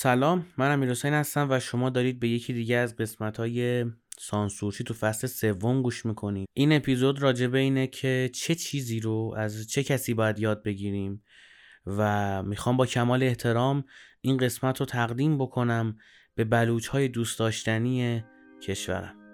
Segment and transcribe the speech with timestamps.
[0.00, 3.84] سلام من امیر حسین هستم و شما دارید به یکی دیگه از قسمت های
[4.18, 6.48] سانسورچی تو فصل سوم گوش می‌کنید.
[6.54, 11.22] این اپیزود راجبه اینه که چه چیزی رو از چه کسی باید یاد بگیریم
[11.86, 13.84] و می‌خوام با کمال احترام
[14.20, 15.96] این قسمت رو تقدیم بکنم
[16.34, 18.24] به بلوچ های دوست داشتنی
[18.62, 19.27] کشورم.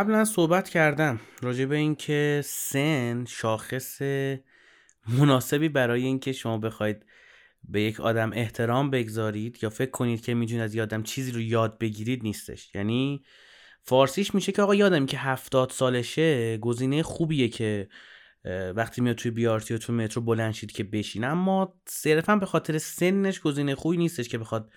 [0.00, 4.02] قبلا صحبت کردم راجع به اینکه سن شاخص
[5.18, 7.06] مناسبی برای اینکه شما بخواید
[7.64, 11.40] به یک آدم احترام بگذارید یا فکر کنید که می‌تونید از یه آدم چیزی رو
[11.40, 12.74] یاد بگیرید نیستش.
[12.74, 13.24] یعنی
[13.82, 17.88] فارسیش میشه که آقا یادم که هفتاد سالشه گزینه خوبیه که
[18.74, 22.78] وقتی میاد توی بیارتی و توی مترو بلند شید که بشین اما صرفا به خاطر
[22.78, 24.72] سنش گزینه خوبی نیستش که بخواد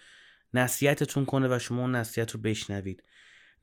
[0.54, 3.04] نصیحتتون کنه و شما اون نصیحت رو بشنوید.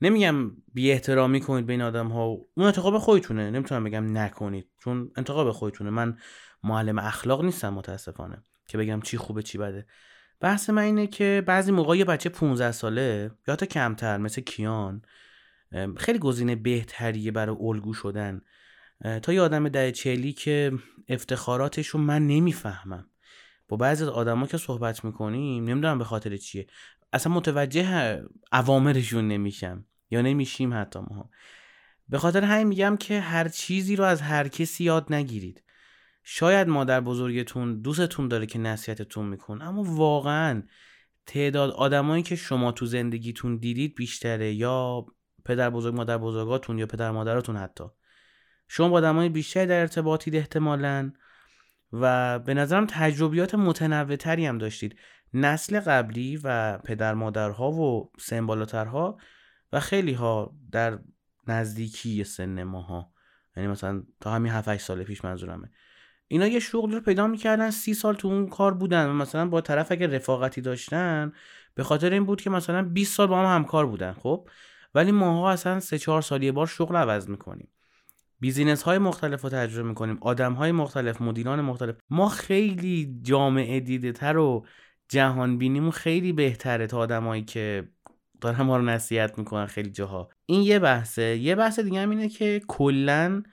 [0.01, 3.51] نمیگم بی احترامی کنید بین آدم ها اون انتخاب خودتونه.
[3.51, 4.69] نمی‌تونم بگم نکنید.
[4.79, 5.89] چون انتخاب خودتونه.
[5.89, 6.17] من
[6.63, 8.43] معلم اخلاق نیستم متاسفانه.
[8.67, 9.85] که بگم چی خوبه چی بده.
[10.39, 15.01] بحث من اینه که بعضی موقع یه بچه 15 ساله یا تا کمتر مثل کیان
[15.97, 18.41] خیلی گزینه بهتریه برای الگو شدن.
[19.23, 20.71] تا یه آدم ده چلی که
[21.09, 23.09] افتخاراتش رو من نمی‌فهمم.
[23.67, 26.67] با بعضی از آدما که صحبت می‌کنیم نمی‌دونم به خاطر چیه.
[27.13, 29.85] اصلا متوجه عوامرشون نمیشم.
[30.11, 31.29] یا نمیشیم حتی ما
[32.09, 35.63] به خاطر همین میگم که هر چیزی رو از هر کسی یاد نگیرید.
[36.23, 40.63] شاید مادر بزرگتون دوستتون داره که نصیحتتون میکن اما واقعا
[41.25, 45.05] تعداد آدمایی که شما تو زندگیتون دیدید بیشتره یا
[45.45, 47.83] پدر بزرگ مادر بزرگاتون یا پدر مادراتون حتی.
[48.67, 51.11] شما با آدمای بیشتری در ارتباطید احتمالاً
[51.93, 54.99] و به نظرم تجربیات متنوعتری هم داشتید.
[55.33, 59.17] نسل قبلی و پدر مادرها و سن بالاترها
[59.73, 60.99] و خیلی ها در
[61.47, 63.11] نزدیکی سن ماها
[63.57, 65.71] یعنی مثلا تا همین 7 8 سال پیش منظورمه.
[66.27, 69.61] اینا یه شغل رو پیدا می‌کردن سی سال تو اون کار بودن و مثلا با
[69.61, 71.31] طرف اگه رفاقتی داشتن
[71.75, 74.49] به خاطر این بود که مثلا 20 سال با هم همکار بودن خب؟
[74.95, 77.67] ولی ماها اصلا سه چهار سال یه بار شغل عوض می‌کنیم.
[78.39, 81.95] بیزینس های مختلف رو تجربه می‌کنیم آدم های مختلف مدیران مختلف.
[82.09, 84.65] ما خیلی جامعه دیده تر و
[85.09, 87.89] جهان بینیمون خیلی بهتره تا آدمایی که
[88.41, 90.29] دارن ما رو نصیحت می‌کنن خیلی جاها.
[90.45, 91.37] این یه بحثه.
[91.37, 93.43] یه بحث دیگه هم اینه که کلا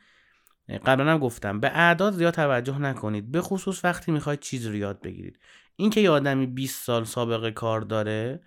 [0.86, 3.30] قبلا هم گفتم به اعداد زیاد توجه نکنید.
[3.30, 5.38] به خصوص وقتی می‌خواید چیز رو یاد بگیرید.
[5.76, 8.40] اینکه یه آدمی 20 سال سابقه کار داره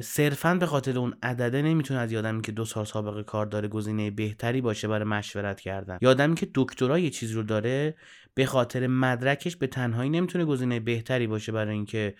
[0.00, 3.68] صرفا به خاطر اون عدده نمی‌تونه از یه آدمی که دو سال سابقه کار داره
[3.68, 5.98] گزینه بهتری باشه برای مشورت کردن.
[6.00, 7.94] یا آدمی که دکترا یه چیز رو داره
[8.34, 12.14] به خاطر مدرکش به تنهایی نمی‌تونه گزینه بهتری باشه برای اینکه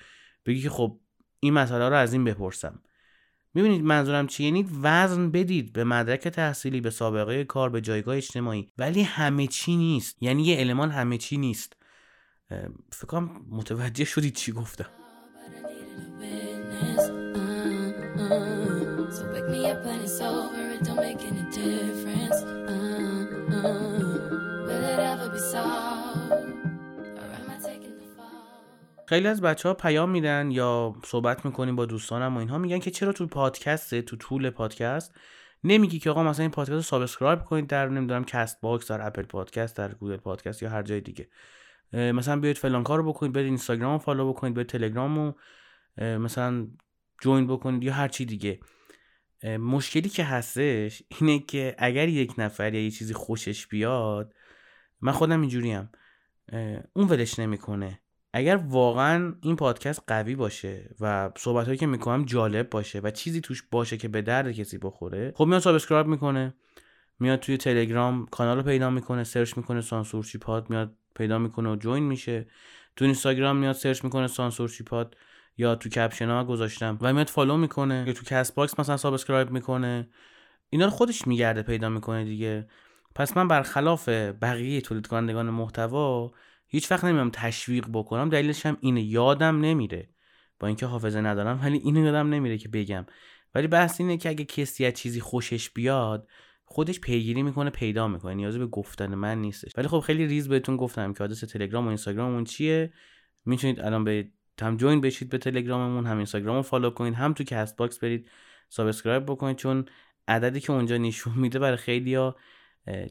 [0.47, 1.01] بگی که خب
[1.41, 2.83] این مسئله رو از این بپرسم.
[3.55, 8.73] می‌بینید منظورم چیه؟ یعنی وزن بدید به مدرک تحصیلی به سابقه کار به جایگاه اجتماعی.
[8.79, 10.23] ولی همه چی نیست.
[10.23, 11.77] یعنی یه المان همه چی نیست.
[12.93, 14.87] فکر متوجه شدید چی گفتم.
[29.09, 32.91] خیلی از بچه ها پیام میدن یا صحبت می‌کنیم با دوستانم و اینها میگن که
[32.91, 35.15] چرا تو پادکسته تو طول پادکست
[35.65, 39.77] نمیگی که آقا مثلا این پادکست رو subscribe کنید در نمی‌دونم Castbox در Apple Podcast
[39.77, 41.29] در Google Podcast یا هر جای دیگه.
[41.93, 45.39] مثلا بیاید فلان کار رو بکنید برید اینستاگرام follow بکنید برید تلگرام رو
[46.19, 46.67] مثلا
[47.21, 48.61] join بکنید یا هر چی دیگه.
[49.59, 54.35] مشکلی که هستش اینه که اگر یک نفر یا یه چیزی خوشش بیاد
[55.01, 55.91] من خودم اینجوریم.
[56.93, 58.01] اون ولش نمی‌کنه.
[58.39, 63.41] اگر واقعا این پادکست قوی باشه و صحبت هایی که می‌کنم جالب باشه و چیزی
[63.41, 66.55] توش باشه که به درد کسی بخوره خب میاد subscribe می‌کنه
[67.21, 71.77] میاد توی تلگرام کانال رو پیدا می‌کنه search می‌کنه سانسورچی پاد میاد پیدا می‌کنه و
[71.77, 72.47] join میشه.
[72.97, 75.17] تو اینستاگرام میاد search می‌کنه سانسورچی پاد
[75.57, 80.09] یا تو caption ها گذاشتم و میاد follow می‌کنه یا تو Castbox مثلا subscribe می‌کنه.
[80.71, 82.69] اینا رو خودش میگرده پیدا می‌کنه دیگه.
[83.15, 86.33] پس من برخلاف بقیه تولید کنندگان محتوا
[86.69, 89.03] هیچ وقت نمیام تشویق بکنم دلیلش هم اینه.
[89.03, 90.09] یادم نمیره.
[90.61, 93.07] با اینکه حافظه ندارم ولی اینو یادم نمیره که بگم.
[93.55, 96.29] ولی بحث اینه که اگه کسی از چیزی خوشش بیاد
[96.65, 98.35] خودش پیگیری می‌کنه پیدا می‌کنه.
[98.35, 99.73] نیازی به گفتن من نیستش.
[99.77, 102.93] ولی خب خیلی ریز بهتون گفتم که آدرس تلگرام و اینستاگراممون چیه.
[103.45, 104.29] می‌تونید الان به
[104.61, 108.31] هم join بشید به تلگراممون هم اینستاگرام رو follow کنید هم تو Castbox برید
[108.69, 109.85] subscribe بکنید چون
[110.29, 112.37] عددی که اونجا نشون میده برای خیلیا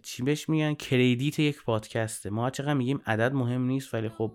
[0.04, 4.32] چی بهش میگن credit یک پادکسته ما چقدر میگیم عدد مهم نیست ولی خب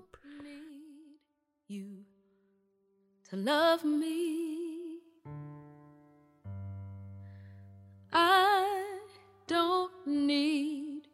[3.33, 4.99] to love me.
[8.13, 8.91] I
[9.47, 11.09] don't need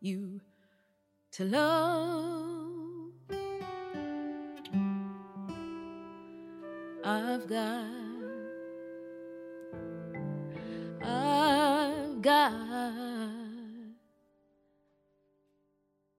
[0.00, 0.40] you
[1.32, 3.10] to love.
[7.04, 7.86] I've got,
[11.02, 13.13] I've got,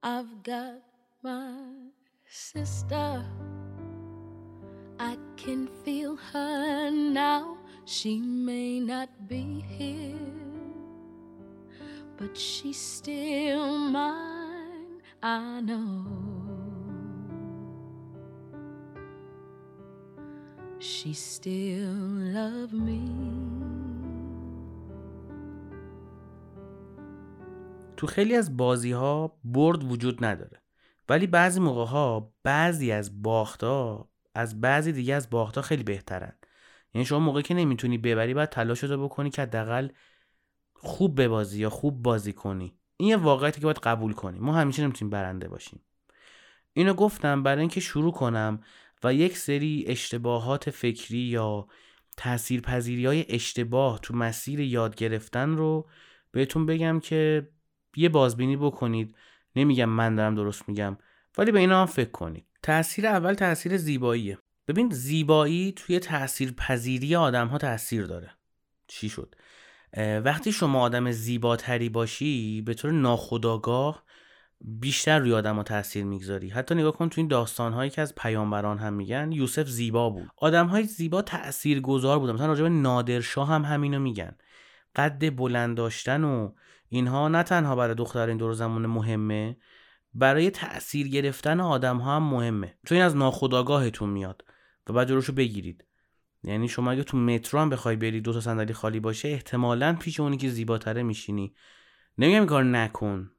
[0.07, 0.83] I've got
[1.23, 1.57] my
[2.27, 3.25] sister.
[4.99, 7.57] I can feel her now.
[7.85, 10.29] She may not be here,
[12.17, 15.01] but she's still mine.
[15.23, 16.05] I know.
[20.77, 21.97] She still
[22.29, 23.84] love me.
[27.97, 30.61] تو خیلی از بازی ها برد وجود نداره.
[31.09, 35.83] ولی بعضی موقع ها بعضی از باخت ها از بعضی دیگه از باخت ها خیلی
[35.83, 36.33] بهترن.
[36.93, 39.89] یعنی شما موقعی که نمی‌تونی ببری باید تلاش رو بکنی که حداقل
[40.73, 42.77] خوب ببازی یا خوب بازی کنی.
[42.97, 44.39] این یه واقعیتی که باید قبول کنی.
[44.39, 45.81] ما همیشه نمی‌تونیم برنده باشیم.
[46.73, 48.59] اینو گفتم برای اینکه شروع کنم
[49.03, 51.67] و یک سری اشتباهات فکری یا
[52.17, 55.89] تاثیرپذیری های اشتباه تو مسیر یاد گرفتن رو
[56.31, 57.49] بهتون بگم که
[57.97, 59.15] یه بازبینی بکنید.
[59.55, 60.97] نمیگم من دارم درست میگم
[61.37, 62.45] ولی به اینا هم فکر کنید.
[62.63, 64.37] تاثیر اول تاثیر زیباییه.
[64.67, 68.31] ببین زیبایی توی تاثیر پذیری آدم ها تاثیر داره.
[68.87, 69.35] چی شد؟
[69.97, 74.03] وقتی شما آدم زیباتری باشی به طور ناخودآگاه
[74.61, 76.49] بیشتر روی آدم ها تاثیر می‌گذاری.
[76.49, 80.29] حتی نگاه کن تو این داستان هایی که از پیامبران هم میگن یوسف زیبا بود.
[80.37, 82.33] آدم های زیبا تأثیر گذار بودن.
[82.33, 84.35] مثلا راجب نادرشاه هم همینو میگن.
[84.95, 86.51] قد بلند داشتن و
[86.89, 89.57] اینها نه تنها برای دختر این دور زمان مهمه
[90.13, 92.77] برای تأثیر گرفتن آدم ها هم مهمه.
[92.85, 94.45] چون این از ناخودآگاهتون میاد
[94.87, 95.85] و بعد جلوشو بگیرید.
[96.43, 100.19] یعنی شما اگه تو مترو هم بخوای بری دو تا صندلی خالی باشه احتمالا پیش
[100.19, 101.55] اونی که زیباتره میشینی.
[102.17, 103.31] نمیگم این کار نکن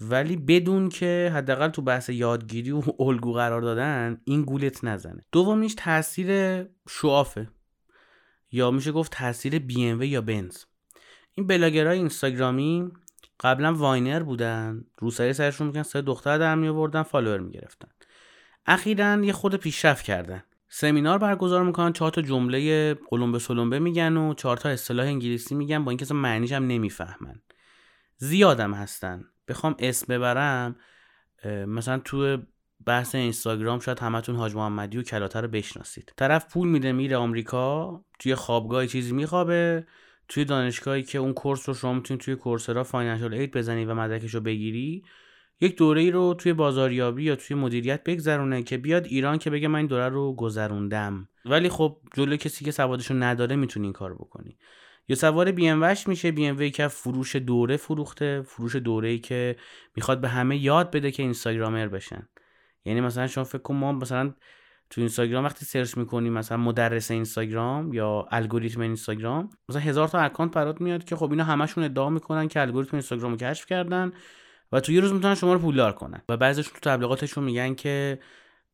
[0.00, 5.24] ولی بدون که حداقل تو بحث یادگیری و الگو قرار دادن این گولت نزنه.
[5.32, 7.48] دومیش تاثیر show off ه
[8.52, 10.64] یا میشه گفت تاثیر بی ام یا بنز.
[11.34, 12.92] این بلاگرای اینستاگرامی
[13.40, 17.88] قبلا viner بودن روسری سرشون می‌کنن صدا دختر در می آوردن follower می‌گرفتن.
[18.66, 20.42] اخیرا یه خود پیشرفت کردن.
[20.68, 25.84] سمینار برگزار می‌کنن چهار تا جمله قلمبه سلمبه میگن و چهار تا اصطلاح انگلیسی میگن
[25.84, 27.42] با اینکه اصلا معنیش هم نمی‌فهمن.
[28.16, 29.24] زیادم هستن.
[29.48, 30.76] بخوام اسم ببرم
[31.66, 32.38] مثلا تو
[32.86, 36.12] بحث اینستاگرام شاید همتون حاج محمدی و کلاته رو بشناسید.
[36.16, 39.86] طرف پول میده میره آمریکا توی خوابگاه چیزی میخوابه.
[40.32, 44.34] توی دانشگاهی که اون course رو شما می‌تونید توی Coursera financial aid بزنی و مدرکش
[44.34, 45.04] رو بگیری
[45.60, 49.68] یک دوره ای رو توی بازاریابی یا توی مدیریت بگذرونه که بیاد ایران که بگه
[49.68, 51.28] من این دوره رو گذروندم.
[51.44, 54.58] ولی خب جلو کسی که سوادش رو نداره می‌تونی این کار بکنی.
[55.08, 59.56] یا سوار بی ام میشه بی ام که فروش دوره فروخته فروش دوره ای که
[59.96, 62.28] می‌خواد به همه یاد بده که Instagrammer بشن.
[62.84, 64.34] یعنی مثلا شما فکر کن ما مثلا
[64.92, 70.54] تو اینستاگرام وقتی search می‌کنی مثلا مدرس اینستاگرام یا الگوریتم اینستاگرام مثلا هزار تا account
[70.54, 74.12] برات میاد که خب اینا همشون ادعا می‌کنن که الگوریتم اینستاگرام رو کشف کردن
[74.72, 76.22] و تو یه روز می‌تونن شما رو پولدار کنن.
[76.28, 78.18] و بعضیشون تو تبلیغاتشون میگن که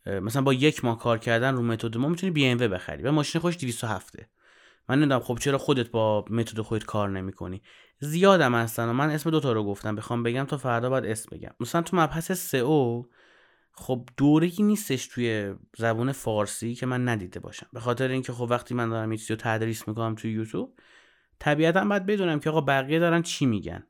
[0.06, 3.40] مثلا با یک ماه کار کردن رو متد ما می‌تونی بی ام بخری و ماشین
[3.40, 4.16] خودش 207
[4.88, 7.62] من نمی‌دونم خب چرا خودت با متد خودت کار نمی‌کنی.
[8.00, 11.50] زیادم هستن و من اسم دوتا رو گفتم بخوام بگم تا فردا باید اسم بگم.
[11.60, 13.04] مثلا تو مبحث سئو
[13.78, 17.66] خب دوره‌ای نیستش توی زبون فارسی که من ندیده باشم.
[17.72, 20.78] به خاطر اینکه خب وقتی من دارم یه چیزی رو تدریس می‌کنم توی یوتیوب
[21.38, 23.86] طبیعتا باید بدونم که آقا بقیه دارن چی میگن.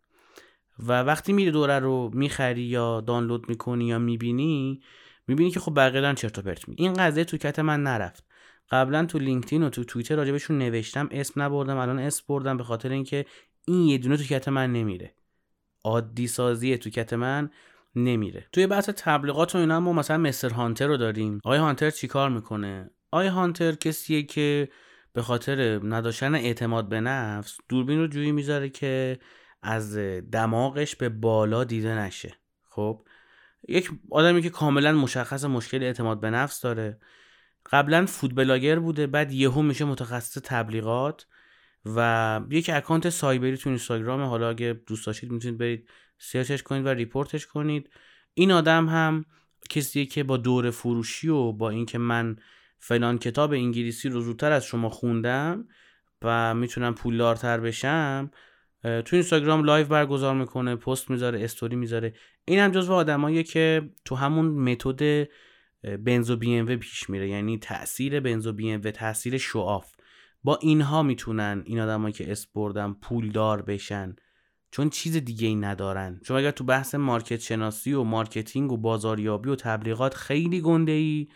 [0.78, 4.83] و وقتی میری دوره رو می‌خری یا دانلود می‌کنی یا می‌بینی
[5.26, 6.85] می‌بینی که خب بقیه دارن چرت و پرت میگن.
[6.85, 8.25] این قضیه تو کت من نرفت.
[8.71, 12.88] قبلا تو لینکدین و تو توییتر راجبشون نوشتم اسم نبردم الان اسم بردم به خاطر
[12.88, 13.26] اینکه
[13.66, 15.14] این یه دونه تو کت من نمیره.
[15.85, 17.50] عادی سازی تو کت من.
[17.95, 18.47] نمیره.
[18.52, 21.40] توی بحث تبلیغات و اینا ما مثلا مستر هانتر رو داریم.
[21.45, 24.68] آقای هانتر چیکار می‌کنه؟ آقای هانتر کسیه که
[25.12, 29.18] به خاطر نداشتن اعتماد به نفس دوربین رو جویی می‌ذاره که
[29.62, 29.97] از
[30.33, 32.35] دماغش به بالا دیده نشه.
[32.71, 33.07] خب؟
[33.68, 37.00] یک آدمی که کاملا مشخص مشکل اعتماد به نفس داره.
[37.71, 41.26] قبلا food blogger بوده بعد یهو میشه متخصص تبلیغات
[41.97, 44.23] و یک account سایبری تو اینستاگرام.
[44.23, 45.88] حالا اگه دوست داشتید می‌تونید برید
[46.19, 47.91] search ش کنید و report ش کنید.
[48.35, 49.25] این آدم هم
[49.71, 52.37] کسیه که با دوره فروشی و با اینکه من
[52.79, 55.69] فلان کتاب انگلیسی رو زودتر از شما خوندم
[56.23, 58.31] و می‌تونم پولدارتر بشم
[58.83, 62.15] تو اینستاگرام live برگزار می‌کنه پست می‌ذاره استوری می‌ذاره.
[62.45, 65.29] این هم جزو آدماییه که تو همون متد
[66.05, 67.29] بنز و بی ام پیش میره.
[67.29, 69.95] یعنی تاثیر بنز و بی ام تاثیر show off
[70.45, 74.17] با اینها می‌تونن این آدمایی که desperate ن پولدار بشن.
[74.71, 76.21] چون چیز دیگه ای ندارن.
[76.25, 81.29] شما اگر تو بحث market شناسی و marketing و بازاریابی و تبلیغات خیلی گنده ای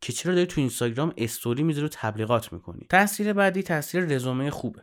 [0.00, 4.82] که چرا داری تو اینستاگرام استوری می‌ذاری و تبلیغات می‌کنی؟ تاثیر بعدی تاثیر رزومه خوبه.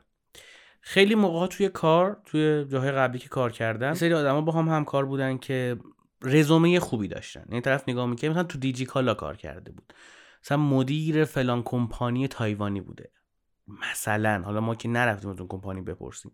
[0.82, 5.06] خیلی موقع توی کار توی جاهای قبلی که کار کردم سری آدما با هم همکار
[5.06, 5.78] بودن که
[6.22, 7.46] رزومه خوبی داشتن.
[7.50, 9.94] این طرف نگاه می‌کنه مثلا تو دیجی کالا کار کرده بود.
[10.44, 13.12] مثلا مدیر فلان کمپانی تایوانی بوده.
[13.68, 14.42] مثلا.
[14.46, 16.32] حالا ما که نرفتیم از اون کمپانی بپرسیم.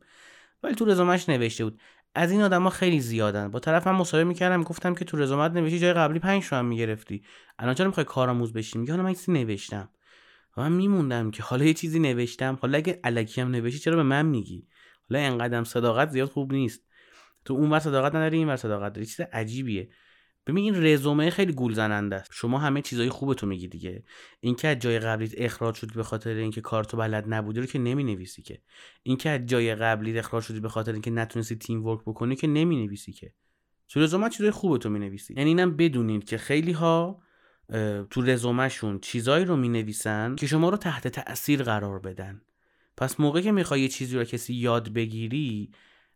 [0.63, 1.79] ولی تو رزومش نوشته بود.
[2.15, 3.51] از این آدما خیلی زیادن.
[3.51, 7.23] با طرفم مصاحبه می‌کردم گفتم که تو رزومت نوشتی جای قبلی 5 هم می‌گرفتی.
[7.59, 9.89] الان چرا می‌خوای کارآموز بشی میگه حالا من چیزی نوشتم.
[10.57, 12.57] و من میموندم که حالا یه چیزی نوشتم.
[12.61, 14.67] حالا اگه الکی هم نوشتی چرا به من میگی؟
[15.09, 16.81] حالا انقدرم صداقت زیاد خوب نیست.
[17.45, 19.05] تو اون ور صداقت نداری این ور صداقت داری.
[19.05, 19.89] چیز عجیبیه.
[20.49, 22.31] ببین این رزومه خیلی گول زننده است.
[22.33, 24.03] شما همه چیزای خوبتو میگی دیگه.
[24.39, 28.03] اینکه از جای قبلیت اخراج شدی به خاطر اینکه کارتو بلد نبودی رو که نمی
[28.03, 28.61] نویسی که.
[29.03, 32.85] اینکه از جای قبلیت اخراج شدی به خاطر اینکه نتونستی تیم ورک بکنی که نمی
[32.85, 33.33] نویسی که.
[33.89, 34.51] تو رزومه چیزای
[34.85, 37.21] می نویسی یعنی اینم بدونید که خیلی ها
[38.09, 42.41] تو رزومهشون چیزایی رو می نویسن که شما رو تحت تاثیر قرار بدن.
[42.97, 45.71] پس موقع که می‌خوای یه چیزی رو کسی یاد بگیری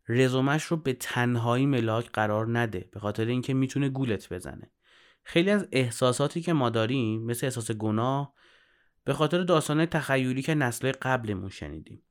[0.10, 4.72] رزومش رو به تنهایی ملاک قرار نده به خاطر اینکه می‌تونه گولت بزنه.
[5.24, 8.34] خیلی از احساساتی که ما داریم مثل احساس گناه
[9.04, 12.04] به خاطر داستانهای تخیلی که نسل قبلمون شنیدیم.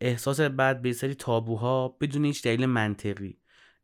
[0.00, 3.38] احساس بعد به سری تابوها بدون هیچ دلیل منطقی.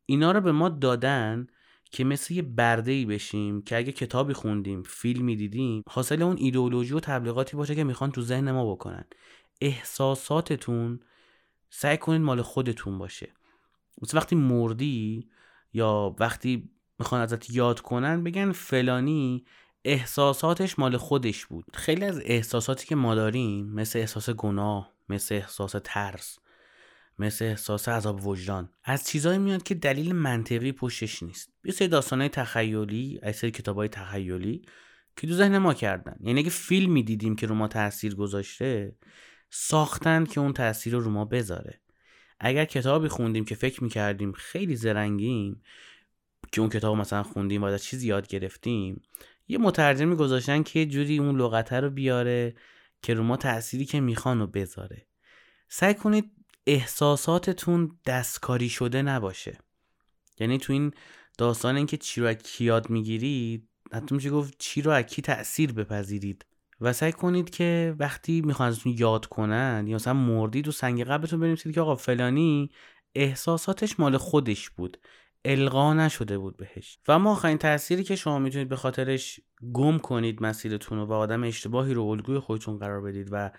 [0.06, 1.46] اینا رو به ما دادن
[1.92, 6.94] که مثل یه برده ای بشیم که اگه کتابی خوندیم فیلمی دیدیم حاصل اون ایدئولوژی
[6.94, 9.04] و تبلیغاتی باشه که می‌خوان تو ذهن ما بکنن.
[9.60, 11.00] احساساتتون
[11.70, 13.32] سعی کنید مال خودتون باشه.
[14.02, 15.30] مثل وقتی مردی
[15.72, 19.44] یا وقتی می‌خوان ازت یاد کنن بگن فلانی
[19.84, 21.64] احساساتش مال خودش بود.
[21.74, 26.38] خیلی از احساساتی که ما داریم مثل احساس گناه مثل احساس ترس
[27.18, 31.52] مثل احساس عذاب وجدان از چیزایی میاد که دلیل منطقی پشتش نیست.
[31.64, 34.62] یه سری داستانهای تخیلی از سری کتابای تخیلی
[35.16, 36.16] که تو ذهن ما کردن.
[36.20, 38.96] یعنی اگه فیلمی دیدیم که رو ما تاثیر گذاشته
[39.50, 41.80] ساختن که اون تاثیر رو رو ما بذاره.
[42.40, 45.62] اگر کتابی خوندیم که فکر می‌کردیم خیلی زرنگیم
[46.52, 49.02] که اون کتاب مثلا خوندیم و از چیزی یاد گرفتیم
[49.48, 52.54] یه مترجمی گذاشتن که جوری اون لغته رو بیاره
[53.02, 55.06] که رو ما تأثیری که می‌خوان رو بذاره.
[55.68, 56.30] سعی کنید
[56.66, 59.58] احساساتتون دستکاری شده نباشه.
[60.40, 60.90] یعنی تو این
[61.38, 65.22] داستان اینکه چی رو از کی یاد می‌گیرید حتی میشه گفت چی رو از کی
[65.22, 66.46] تأثیر بپذیرید.
[66.80, 71.40] و سعی کنید که وقتی می‌خوان ازتون یاد کنن یا مثلا مردید و سنگ قبلتون
[71.40, 72.70] بنویسید که آقا فلانی
[73.14, 74.98] احساساتش مال خودش بود.
[75.44, 76.98] القا نشده بود بهش.
[77.08, 79.40] و اما آخرین تأثیری که شما می‌تونید به خاطرش
[79.72, 83.50] گم کنید مسیرتون و آدم اشتباهی رو الگوی خودتون قرار بدید و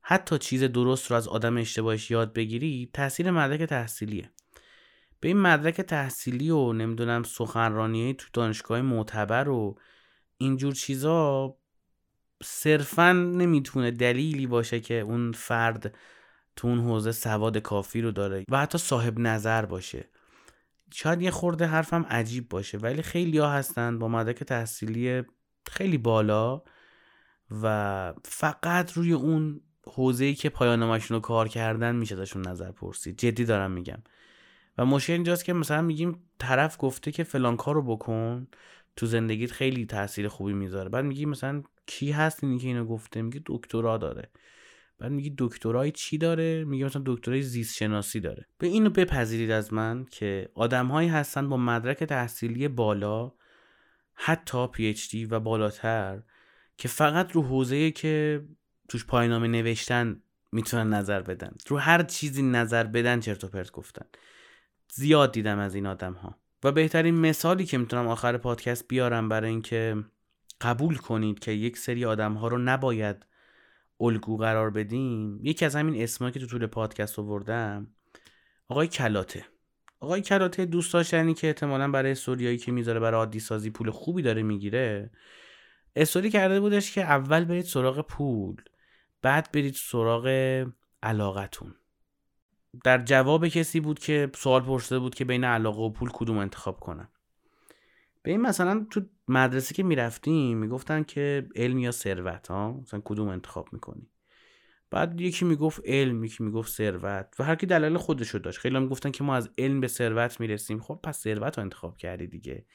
[0.00, 4.30] حتی چیز درست رو از آدم اشتباهش یاد بگیرید تاثیر مدرک تحصیلیه.
[5.20, 9.78] به این مدرک تحصیلی و نمی‌دونم سخنرانی تو دانشگاه معتبر و
[10.36, 11.56] اینجور چیزا
[12.42, 15.94] صرفا نمی‌تونه دلیلی باشه که اون فرد
[16.56, 20.10] تو اون حوزه سواد کافی رو داره و حتی صاحب نظر باشه.
[20.92, 25.22] شاید یه خورده حرفم عجیب باشه ولی خیلی ها هستن با مدرک تحصیلی
[25.70, 26.62] خیلی بالا
[27.62, 33.18] و فقط روی اون حوزه‌ای که پایانامشون رو کار کردن میشه ازشون نظر پرسید.
[33.18, 34.02] جدی دارم میگم.
[34.78, 38.48] و مشکل اینجاست که مثلا میگیم طرف گفته که فلان کارو بکن
[38.96, 40.88] تو زندگیت خیلی تاثیر خوبی می‌ذاره.
[40.88, 44.30] بعد میگی مثلا کی هست اینی که اینو گفته؟ میگه دکترا داره.
[44.98, 48.46] بعد میگی دکترای چی داره؟ میگه مثلا دکترای زیست شناسی داره.
[48.58, 53.32] به اینو بپذیرید از من که آدمهایی هستن با مدرک تحصیلی بالا
[54.14, 56.22] حتی پی اچ دی و بالاتر
[56.76, 58.44] که فقط رو حوزه که
[58.88, 60.22] توش پاینامه نوشتن
[60.52, 61.52] می‌تونن نظر بدن.
[61.66, 64.06] رو هر چیزی نظر بدن چرت و پرت گفتن.
[64.92, 69.50] زیاد دیدم از این آدم ها و بهترین مثالی که می‌تونم آخر پادکست بیارم برای
[69.50, 70.04] اینکه
[70.64, 73.26] قبول کنید که یک سری آدم ها رو نباید
[74.00, 75.40] الگو قرار بدیم.
[75.42, 77.86] یکی از همین اسمایی که تو طول پادکست آوردم
[78.68, 79.44] آقای کلاته.
[80.00, 84.22] آقای کلاته دوست داشتنی که احتمالا برای استوریایی که می‌ذاره برای عادی سازی پول خوبی
[84.22, 85.10] داره می‌گیره.
[85.96, 88.62] استوری کرده بودش که اول برید سراغ پول
[89.22, 90.26] بعد برید سراغ
[91.02, 91.74] علاقتون.
[92.84, 96.80] در جواب کسی بود که سوال پرسیده بود که بین علاقه و پول کدوم انتخاب
[96.80, 97.08] کنم؟
[98.24, 103.28] به این مثلا تو مدرسه که می‌رفتیم می‌گفتن که علم یا ثروت ها؟ مثلا کدوم
[103.28, 104.10] انتخاب می‌کنی؟
[104.90, 108.58] بعد یکی می‌گفت علم یکی می‌گفت ثروت و هر کی دلیل خودشو داشت.
[108.58, 110.80] خیلی هم گفتن که ما از علم به ثروت می‌رسیم.
[110.80, 112.66] خب پس ثروت رو انتخاب کردی دیگه.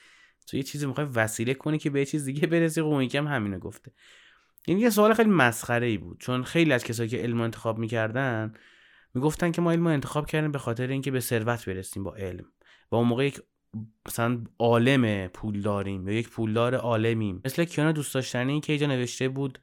[0.47, 2.81] تو یه چیزی می‌خوای وسیله کنی که به چیز دیگه برسی.
[2.81, 3.91] خب هم همینو گفته.
[4.65, 6.19] این یه سوال خیلی مسخره ای بود.
[6.19, 8.53] چون خیلی از کسایی که علم انتخاب می‌کردن
[9.13, 12.45] می‌گفتن که ما علم انتخاب کردیم به خاطر اینکه به ثروت برسیم با علم.
[12.91, 13.41] و اون موقع یک
[14.07, 17.41] مثلا عالم پول داریم یا یک پولدار عالمیم.
[17.45, 19.59] مثل کیانا دوست داشتنی که اینجا نوشته بود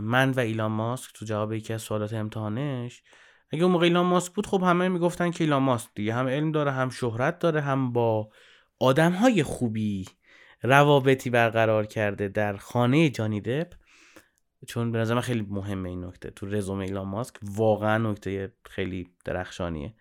[0.00, 3.02] من و ایلان ماسک تو جواب یکی از سوالات امتحانش.
[3.50, 6.52] اگه اون موقع ایلان ماسک بود خب همه می‌گفتن که ایلان ماسک دیگه هم علم
[6.52, 8.28] داره هم شهرت داره هم با
[8.78, 10.04] آدم های خوبی
[10.62, 13.72] روابطی برقرار کرده در خانه جانی دپ.
[14.68, 16.30] چون به نظر خیلی مهمه این نکته.
[16.30, 19.94] تو رزومه ایلان ماسک واقعا نکته خیلی درخشانیه.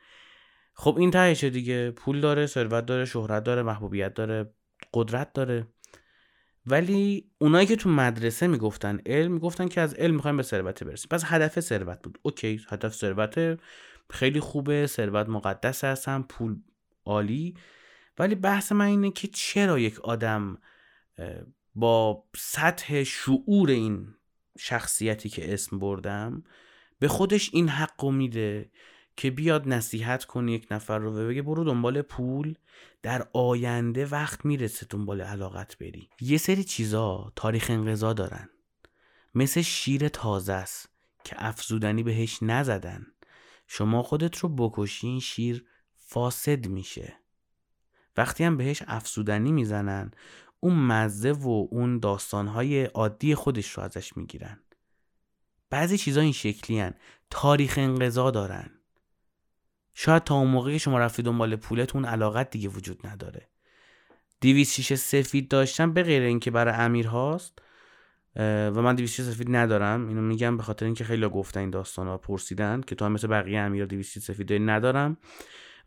[0.78, 1.92] خب این تهشه دیگه.
[1.92, 4.54] پول داره ثروت داره شهرت داره محبوبیت داره
[4.94, 5.68] قدرت داره.
[6.66, 11.08] ولی اونایی که تو مدرسه می‌گفتن علم می‌گفتن که از علم می‌خوایم به ثروت برسیم.
[11.12, 12.20] پس هدف ثروت بود.
[12.22, 13.60] اوکی هدف ثروت
[14.10, 16.56] خیلی خوبه ثروت مقدس هستم پول
[17.06, 17.54] عالی.
[18.20, 20.58] ولی بحث من اینه که چرا یک آدم
[21.76, 24.08] با سطح شعور این
[24.60, 26.44] شخصیتی که اسم بردم
[27.00, 28.72] به خودش این حق میده؟
[29.18, 32.56] که بیاد نصیحت کنه یک نفر رو و بگه برو دنبال پول
[33.02, 36.10] در آینده وقت می‌رسه دنبال علاقت بری.
[36.22, 38.50] یه سری چیزا تاریخ انقضا دارن.
[39.36, 40.90] مثل شیر تازه است
[41.24, 43.06] که افزودنی بهش نزدن.
[43.68, 47.14] شما خودت رو بکشی این شیر فاسد میشه.
[48.18, 50.12] وقتی هم بهش افزودنی می‌زنن
[50.60, 54.60] اون مزه و اون داستانهای عادی خودش رو ازش می‌گیرن.
[55.70, 56.94] بعضی چیزا این شکلی هن.
[57.30, 58.72] تاریخ انقضا دارن.
[59.98, 63.50] شاید تا اون موقعی که شما رفتی دنبال پولتون علاقت دیگه وجود نداره.
[64.40, 67.60] دیویس شیشه سفید داشتم به غیر اینکه برای امیر هاست
[68.36, 70.08] و من دیویس شیشه سفید ندارم.
[70.08, 73.28] اینو میگم به خاطر اینکه خیلی گفتن این داستان ها پرسیدن که تو هم مثل
[73.28, 75.18] بقیه امیر دیویس شیشه سفید ندارم.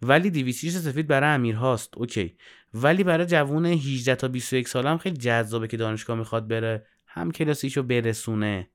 [0.02, 1.98] ولی دیویس شیشه سفید برای امیر هاست.
[1.98, 2.36] اوکی.
[2.74, 7.30] ولی برای جوون 18 تا 21 ساله هم خیلی جذابه که دانشگاه می‌خواد بره هم
[7.30, 8.70] کلاسیشو برسونه.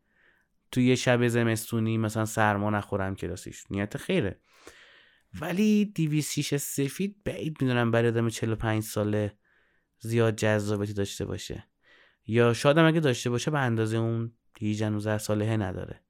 [0.72, 3.64] توی شب زمستونی مثلا سرما نخورم کلاسیش.
[3.70, 4.40] نیت خیره.
[5.42, 9.38] ولی دیویسیش سفید بعید می‌دونم برای آدم 45 ساله
[10.00, 11.68] زیاد جذابیتی داشته باشه.
[12.28, 16.02] یا شاید هم اگه داشته باشه به اندازه اون 18 19 ساله نداره.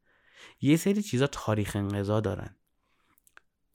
[0.61, 2.55] یه سری چیزا تاریخ انقضا دارن.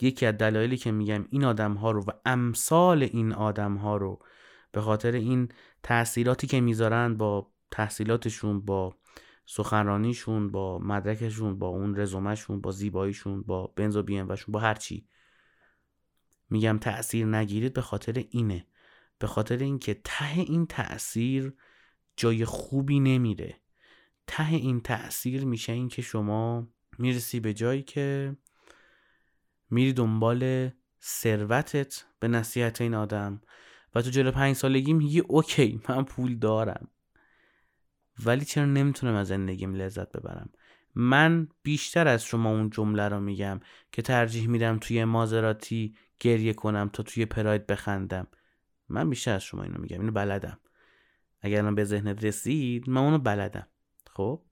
[0.00, 4.24] یکی از دلایلی که میگم این آدم ها رو و امثال این آدم ها رو
[4.72, 5.48] به خاطر این
[5.82, 8.96] تاثیراتی که می‌ذارن با تحصیلاتشون با
[9.46, 15.08] سخنرانیشون با مدرکشون با اون رزومهشون با زیباییشون با بنز و بی با هر چی.
[16.50, 18.66] میگم تأثیر نگیرید به خاطر اینه.
[19.18, 21.52] به خاطر اینکه ته این تأثیر
[22.16, 23.56] جای خوبی نمیره.
[24.26, 28.36] ته این تأثیر میشه اینکه شما می‌رسی به جایی که
[29.70, 30.70] میری دنبال
[31.02, 33.40] ثروتت به نصیحت این آدم
[33.94, 36.88] و تو جلو پنج سالگی میگی اوکی من پول دارم.
[38.24, 40.50] ولی چرا نمی‌تونم از زندگیم لذت ببرم؟
[40.94, 43.60] من بیشتر از شما اون جمله رو میگم
[43.92, 48.26] که ترجیح میدم توی مازراتی گریه کنم تا توی پراید بخندم.
[48.88, 50.58] من بیشتر از شما اینو میگم اینو بلدم.
[51.40, 53.66] اگر من به ذهنت رسید من اونو بلدم.
[54.10, 54.42] خب؟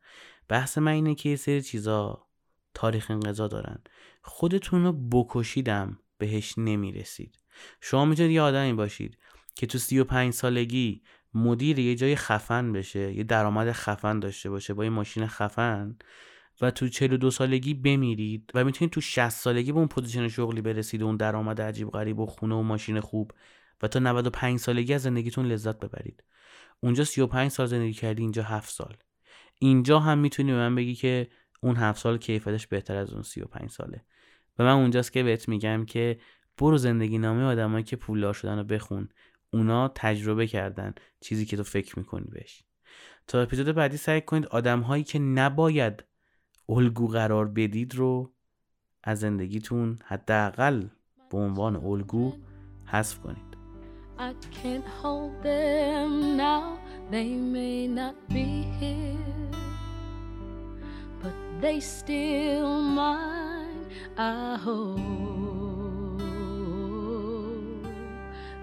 [0.48, 2.26] بحث من اینه که یه سری چیزا
[2.74, 3.78] تاریخ انقضا دارن.
[4.22, 7.38] خودتون رو بکشیدم بهش نمی‌رسید.
[7.80, 9.18] شما می‌تونید یه آدمی باشید
[9.54, 11.02] که تو سی و پنج سالگی
[11.34, 15.96] مدیر یه جای خفن بشه یه درآمد خفن داشته باشه با یه ماشین خفن
[16.60, 21.02] و تو 42 سالگی بمیرید و می‌تونید تو 60 سالگی به اون position شغلی برسید
[21.02, 23.32] و اون درآمد عجیب غریب و خونه و ماشین خوب
[23.82, 26.24] و تا 95 سالگی از زندگیتون لذت ببرید.
[26.80, 28.96] اونجا 35 سال زندگی کردی اینجا 7 سال.
[29.58, 31.28] اینجا هم می‌تونی به من بگی که
[31.60, 34.04] اون 7 سال کیفیتش بهتر از اون 35 ساله.
[34.58, 36.18] و من اونجاست که بهت میگم که
[36.58, 39.08] برو زندگی نامه آدمایی که پولدار شدن رو بخون.
[39.52, 42.62] اونا تجربه کردن چیزی که تو فکر می‌کنی بهش.
[43.26, 46.04] تا اپیزود بعدی سعی کنید آدمهایی که نباید
[46.68, 48.32] الگو قرار بدید رو
[49.04, 50.84] از زندگیتون حداقل
[51.30, 52.32] به عنوان الگو
[52.84, 53.56] حذف کنید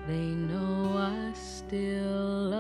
[0.08, 2.53] they know I still.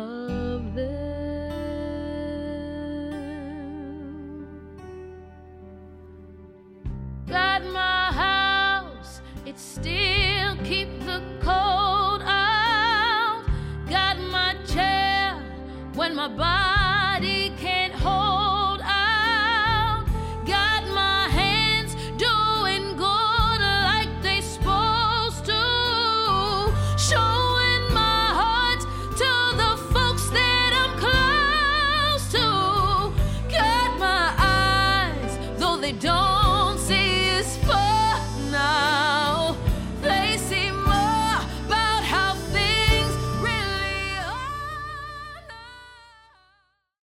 [9.71, 13.43] Still keep the cold out.
[13.89, 15.41] Got my chair
[15.95, 16.72] when my body.